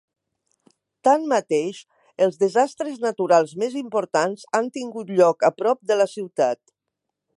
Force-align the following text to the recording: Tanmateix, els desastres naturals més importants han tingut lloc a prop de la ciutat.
Tanmateix, 1.07 1.81
els 2.27 2.41
desastres 2.43 2.97
naturals 3.05 3.53
més 3.65 3.77
importants 3.83 4.49
han 4.61 4.73
tingut 4.79 5.13
lloc 5.21 5.47
a 5.51 5.53
prop 5.61 5.85
de 5.93 5.99
la 6.01 6.09
ciutat. 6.17 6.63